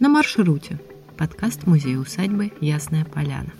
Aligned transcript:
На 0.00 0.08
маршруте. 0.08 0.78
Подкаст 1.18 1.66
музея-усадьбы 1.66 2.52
«Ясная 2.60 3.04
поляна». 3.04 3.52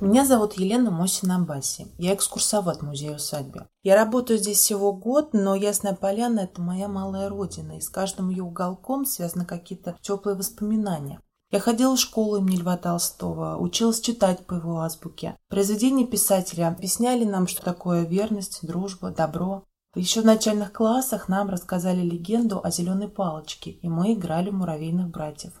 Меня 0.00 0.26
зовут 0.26 0.54
Елена 0.54 0.90
Мосина-Баси. 0.90 1.86
Я 1.98 2.14
экскурсовод 2.14 2.82
музея-усадьбы. 2.82 3.68
Я 3.84 3.94
работаю 3.94 4.40
здесь 4.40 4.58
всего 4.58 4.92
год, 4.92 5.28
но 5.32 5.54
Ясная 5.54 5.94
Поляна– 5.94 6.40
это 6.40 6.60
моя 6.60 6.88
малая 6.88 7.28
родина, 7.28 7.76
и 7.76 7.80
с 7.80 7.88
каждым 7.88 8.30
ее 8.30 8.42
уголком 8.42 9.06
связаны 9.06 9.44
какие-то 9.44 9.96
теплые 10.02 10.36
воспоминания. 10.36 11.20
Я 11.52 11.60
ходила 11.60 11.94
в 11.94 12.00
школу 12.00 12.38
имени 12.38 12.56
Льва 12.56 12.76
Толстого, 12.76 13.56
училась 13.56 14.00
читать 14.00 14.44
по 14.46 14.54
его 14.54 14.80
азбуке. 14.80 15.36
Произведения 15.48 16.06
писателя 16.06 16.66
объясняли 16.66 17.24
нам, 17.24 17.46
что 17.46 17.62
такое 17.62 18.04
верность, 18.04 18.66
дружба, 18.66 19.10
добро. 19.10 19.64
Еще 19.96 20.20
в 20.20 20.24
начальных 20.24 20.72
классах 20.72 21.28
нам 21.28 21.50
рассказали 21.50 22.00
легенду 22.00 22.60
о 22.62 22.70
зеленой 22.70 23.08
палочке, 23.08 23.72
и 23.72 23.88
мы 23.88 24.14
играли 24.14 24.50
муравейных 24.50 25.08
братьев. 25.08 25.52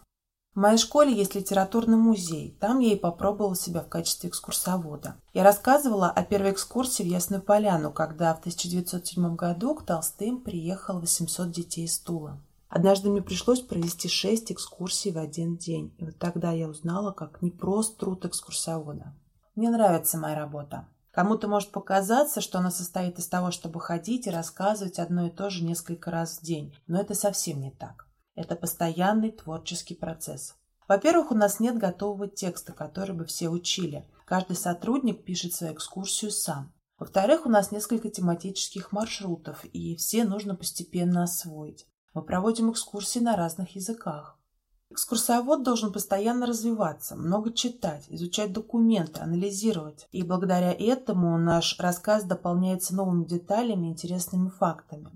В 0.54 0.60
моей 0.60 0.78
школе 0.78 1.12
есть 1.12 1.34
литературный 1.34 1.96
музей. 1.96 2.56
Там 2.60 2.78
я 2.78 2.92
и 2.92 2.96
попробовала 2.96 3.56
себя 3.56 3.80
в 3.80 3.88
качестве 3.88 4.30
экскурсовода. 4.30 5.16
Я 5.32 5.42
рассказывала 5.42 6.10
о 6.10 6.22
первой 6.22 6.52
экскурсии 6.52 7.02
в 7.02 7.06
Ясную 7.06 7.42
Поляну, 7.42 7.92
когда 7.92 8.34
в 8.34 8.38
1907 8.38 9.34
году 9.34 9.74
к 9.74 9.84
Толстым 9.84 10.40
приехало 10.40 11.00
800 11.00 11.50
детей 11.50 11.86
из 11.86 11.98
Тула. 11.98 12.40
Однажды 12.68 13.10
мне 13.10 13.22
пришлось 13.22 13.60
провести 13.60 14.08
шесть 14.08 14.52
экскурсий 14.52 15.10
в 15.10 15.18
один 15.18 15.56
день. 15.56 15.92
И 15.98 16.04
вот 16.04 16.18
тогда 16.18 16.52
я 16.52 16.68
узнала, 16.68 17.10
как 17.10 17.42
непрост 17.42 17.96
труд 17.96 18.24
экскурсовода. 18.24 19.12
Мне 19.56 19.70
нравится 19.70 20.18
моя 20.18 20.36
работа. 20.36 20.86
Кому-то 21.10 21.48
может 21.48 21.72
показаться, 21.72 22.40
что 22.40 22.58
она 22.58 22.70
состоит 22.70 23.18
из 23.18 23.26
того, 23.26 23.50
чтобы 23.50 23.80
ходить 23.80 24.26
и 24.26 24.30
рассказывать 24.30 24.98
одно 24.98 25.26
и 25.26 25.30
то 25.30 25.50
же 25.50 25.64
несколько 25.64 26.10
раз 26.10 26.38
в 26.38 26.42
день, 26.42 26.76
но 26.86 27.00
это 27.00 27.14
совсем 27.14 27.60
не 27.60 27.70
так. 27.70 28.06
Это 28.36 28.54
постоянный 28.54 29.32
творческий 29.32 29.94
процесс. 29.94 30.54
Во-первых, 30.86 31.30
у 31.30 31.34
нас 31.34 31.60
нет 31.60 31.78
готового 31.78 32.26
текста, 32.26 32.72
который 32.72 33.14
бы 33.14 33.24
все 33.24 33.48
учили. 33.48 34.08
Каждый 34.24 34.56
сотрудник 34.56 35.24
пишет 35.24 35.54
свою 35.54 35.74
экскурсию 35.74 36.30
сам. 36.30 36.72
Во-вторых, 36.98 37.46
у 37.46 37.48
нас 37.48 37.70
несколько 37.70 38.10
тематических 38.10 38.92
маршрутов, 38.92 39.64
и 39.64 39.96
все 39.96 40.24
нужно 40.24 40.54
постепенно 40.54 41.22
освоить. 41.22 41.86
Мы 42.12 42.22
проводим 42.22 42.70
экскурсии 42.70 43.20
на 43.20 43.36
разных 43.36 43.76
языках. 43.76 44.39
Экскурсовод 44.92 45.62
должен 45.62 45.92
постоянно 45.92 46.46
развиваться, 46.46 47.14
много 47.14 47.52
читать, 47.52 48.06
изучать 48.08 48.52
документы, 48.52 49.20
анализировать. 49.20 50.08
И 50.10 50.24
благодаря 50.24 50.72
этому 50.72 51.38
наш 51.38 51.78
рассказ 51.78 52.24
дополняется 52.24 52.96
новыми 52.96 53.24
деталями 53.24 53.86
и 53.86 53.90
интересными 53.90 54.48
фактами. 54.48 55.12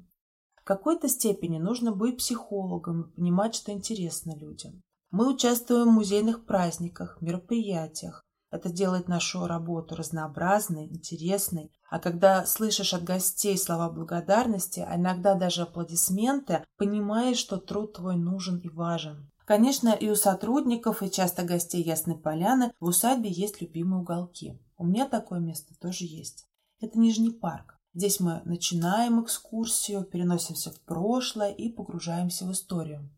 В 0.54 0.64
какой-то 0.64 1.08
степени 1.08 1.58
нужно 1.58 1.90
быть 1.90 2.18
психологом 2.18 3.12
понимать, 3.16 3.56
что 3.56 3.72
интересно 3.72 4.36
людям. 4.36 4.80
Мы 5.10 5.28
участвуем 5.32 5.88
в 5.88 5.92
музейных 5.92 6.46
праздниках, 6.46 7.18
мероприятиях. 7.20 8.24
Это 8.52 8.70
делает 8.70 9.08
нашу 9.08 9.48
работу 9.48 9.96
разнообразной, 9.96 10.86
интересной. 10.86 11.72
А 11.90 11.98
когда 11.98 12.46
слышишь 12.46 12.94
от 12.94 13.02
гостей 13.02 13.58
слова 13.58 13.90
благодарности, 13.90 14.86
а 14.88 14.94
иногда 14.96 15.34
даже 15.34 15.62
аплодисменты, 15.62 16.64
понимаешь, 16.76 17.38
что 17.38 17.56
труд 17.56 17.94
твой 17.94 18.14
нужен 18.16 18.58
и 18.58 18.68
важен. 18.68 19.30
Конечно, 19.44 19.90
и 19.90 20.08
у 20.08 20.16
сотрудников, 20.16 21.02
и 21.02 21.10
часто 21.10 21.42
гостей 21.42 21.82
Ясной 21.82 22.16
Поляны 22.16 22.72
в 22.80 22.86
усадьбе 22.86 23.30
есть 23.30 23.60
любимые 23.60 24.00
уголки. 24.00 24.58
У 24.78 24.86
меня 24.86 25.06
такое 25.06 25.38
место 25.38 25.74
тоже 25.78 26.04
есть. 26.04 26.46
Это 26.80 26.98
Нижний 26.98 27.30
парк. 27.30 27.78
Здесь 27.92 28.20
мы 28.20 28.40
начинаем 28.44 29.22
экскурсию, 29.22 30.04
переносимся 30.04 30.70
в 30.70 30.80
прошлое 30.80 31.52
и 31.52 31.68
погружаемся 31.68 32.46
в 32.46 32.52
историю. 32.52 33.08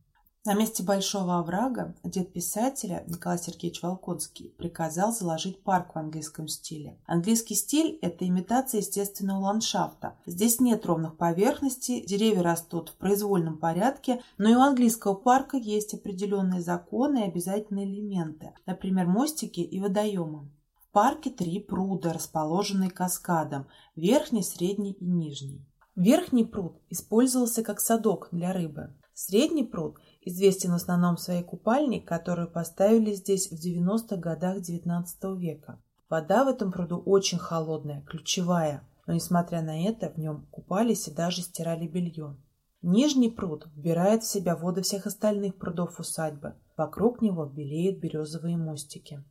На 0.46 0.54
месте 0.54 0.84
Большого 0.84 1.40
оврага 1.40 1.96
дед 2.04 2.32
писателя 2.32 3.02
Николай 3.08 3.36
Сергеевич 3.36 3.82
Волконский 3.82 4.54
приказал 4.56 5.12
заложить 5.12 5.60
парк 5.64 5.92
в 5.92 5.98
английском 5.98 6.46
стиле. 6.46 7.00
Английский 7.04 7.56
стиль– 7.56 7.98
это 8.00 8.28
имитация 8.28 8.78
естественного 8.78 9.40
ландшафта. 9.40 10.16
Здесь 10.24 10.60
нет 10.60 10.86
ровных 10.86 11.16
поверхностей, 11.16 12.06
деревья 12.06 12.44
растут 12.44 12.90
в 12.90 12.94
произвольном 12.94 13.58
порядке, 13.58 14.22
но 14.38 14.48
и 14.48 14.54
у 14.54 14.60
английского 14.60 15.14
парка 15.14 15.56
есть 15.56 15.94
определенные 15.94 16.60
законы 16.60 17.24
и 17.24 17.28
обязательные 17.28 17.86
элементы, 17.86 18.52
например, 18.66 19.06
мостики 19.06 19.58
и 19.58 19.80
водоемы. 19.80 20.48
В 20.78 20.92
парке 20.92 21.30
три 21.30 21.58
пруда, 21.58 22.12
расположенные 22.12 22.90
каскадом– 22.90 23.66
верхний, 23.96 24.44
средний 24.44 24.92
и 24.92 25.06
нижний. 25.06 25.66
Верхний 25.96 26.44
пруд 26.44 26.76
использовался 26.88 27.64
как 27.64 27.80
садок 27.80 28.28
для 28.30 28.52
рыбы. 28.52 28.94
Средний 29.18 29.64
пруд 29.64 29.96
известен 30.20 30.72
в 30.72 30.74
основном 30.74 31.16
своей 31.16 31.42
купальней, 31.42 32.00
которую 32.00 32.50
поставили 32.50 33.14
здесь 33.14 33.50
в 33.50 33.54
90-х 33.54 34.16
годах 34.16 34.58
XIX 34.58 35.06
века. 35.38 35.80
Вода 36.10 36.44
в 36.44 36.48
этом 36.48 36.70
пруду 36.70 36.98
очень 36.98 37.38
холодная, 37.38 38.02
ключевая, 38.02 38.86
но 39.06 39.14
несмотря 39.14 39.62
на 39.62 39.84
это 39.84 40.10
в 40.10 40.18
нем 40.18 40.46
купались 40.50 41.08
и 41.08 41.14
даже 41.14 41.40
стирали 41.40 41.86
белье. 41.86 42.36
Нижний 42.82 43.30
пруд 43.30 43.66
вбирает 43.74 44.22
в 44.22 44.30
себя 44.30 44.54
воды 44.54 44.82
всех 44.82 45.06
остальных 45.06 45.56
прудов 45.56 45.98
усадьбы. 45.98 46.54
Вокруг 46.76 47.22
него 47.22 47.46
белеют 47.46 47.98
березовые 47.98 48.58
мостики. 48.58 49.24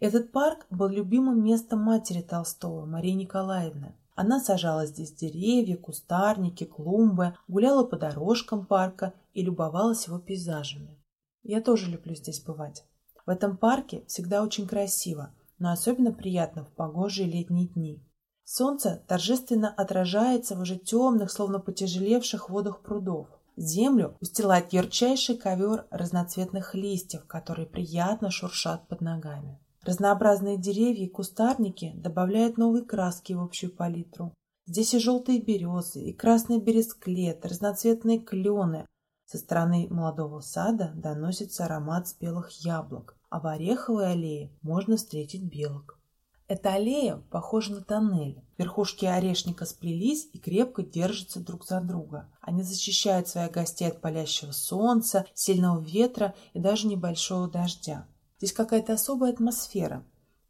Этот 0.00 0.32
парк 0.32 0.66
был 0.68 0.88
любимым 0.88 1.44
местом 1.44 1.78
матери 1.78 2.22
Толстого, 2.22 2.86
Марии 2.86 3.12
Николаевны. 3.12 3.94
Она 4.16 4.40
сажала 4.40 4.84
здесь 4.84 5.12
деревья, 5.12 5.76
кустарники, 5.76 6.64
клумбы, 6.64 7.36
гуляла 7.46 7.84
по 7.84 7.96
дорожкам 7.96 8.66
парка 8.66 9.14
и 9.38 9.42
любовалась 9.42 10.06
его 10.08 10.18
пейзажами. 10.18 10.98
Я 11.44 11.60
тоже 11.60 11.88
люблю 11.88 12.14
здесь 12.14 12.42
бывать. 12.42 12.84
В 13.24 13.30
этом 13.30 13.56
парке 13.56 14.04
всегда 14.08 14.42
очень 14.42 14.66
красиво, 14.66 15.32
но 15.58 15.70
особенно 15.70 16.12
приятно 16.12 16.64
в 16.64 16.72
погожие 16.72 17.28
летние 17.28 17.68
дни. 17.68 18.02
Солнце 18.42 19.04
торжественно 19.06 19.68
отражается 19.68 20.56
в 20.56 20.60
уже 20.60 20.76
темных, 20.76 21.30
словно 21.30 21.60
потяжелевших 21.60 22.50
водах 22.50 22.80
прудов. 22.80 23.28
Землю 23.56 24.16
устилает 24.20 24.72
ярчайший 24.72 25.36
ковер 25.36 25.86
разноцветных 25.90 26.74
листьев, 26.74 27.26
которые 27.26 27.66
приятно 27.66 28.30
шуршат 28.30 28.88
под 28.88 29.00
ногами. 29.02 29.60
Разнообразные 29.82 30.56
деревья 30.56 31.04
и 31.04 31.08
кустарники 31.08 31.92
добавляют 31.94 32.56
новые 32.56 32.84
краски 32.84 33.34
в 33.34 33.40
общую 33.40 33.72
палитру. 33.72 34.34
Здесь 34.66 34.94
и 34.94 34.98
желтые 34.98 35.40
березы, 35.40 36.02
и 36.02 36.12
красный 36.12 36.60
бересклет, 36.60 37.46
разноцветные 37.46 38.18
клены. 38.18 38.86
Со 39.30 39.36
стороны 39.36 39.88
молодого 39.90 40.40
сада 40.40 40.90
доносится 40.94 41.66
аромат 41.66 42.08
спелых 42.08 42.50
яблок, 42.64 43.14
а 43.28 43.40
в 43.40 43.46
ореховой 43.46 44.12
аллее 44.12 44.50
можно 44.62 44.96
встретить 44.96 45.42
белок. 45.44 45.98
Эта 46.46 46.72
аллея 46.72 47.18
похожа 47.30 47.74
на 47.74 47.82
тоннель. 47.82 48.42
Верхушки 48.56 49.04
орешника 49.04 49.66
сплелись 49.66 50.30
и 50.32 50.38
крепко 50.38 50.82
держатся 50.82 51.40
друг 51.40 51.66
за 51.66 51.82
друга. 51.82 52.30
Они 52.40 52.62
защищают 52.62 53.28
своих 53.28 53.50
гостей 53.50 53.88
от 53.88 54.00
палящего 54.00 54.52
солнца, 54.52 55.26
сильного 55.34 55.78
ветра 55.78 56.34
и 56.54 56.58
даже 56.58 56.86
небольшого 56.86 57.50
дождя. 57.50 58.08
Здесь 58.38 58.54
какая-то 58.54 58.94
особая 58.94 59.34
атмосфера. 59.34 60.06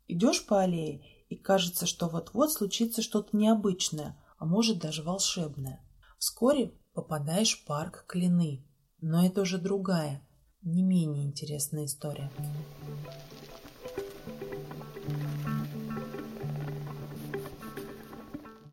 Идешь 0.06 0.46
по 0.46 0.60
аллее, 0.60 1.02
и 1.28 1.34
кажется, 1.34 1.84
что 1.84 2.06
вот-вот 2.06 2.52
случится 2.52 3.02
что-то 3.02 3.36
необычное, 3.36 4.16
а 4.38 4.44
может 4.44 4.78
даже 4.78 5.02
волшебное. 5.02 5.84
Вскоре 6.20 6.74
попадаешь 6.92 7.58
в 7.58 7.64
парк 7.64 8.04
Клины. 8.06 8.64
Но 9.00 9.24
это 9.24 9.42
уже 9.42 9.58
другая, 9.58 10.20
не 10.62 10.82
менее 10.82 11.24
интересная 11.24 11.84
история. 11.84 12.30